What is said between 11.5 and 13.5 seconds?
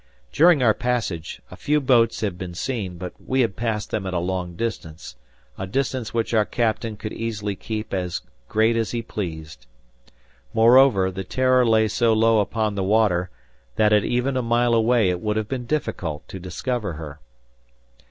lay so low upon the water,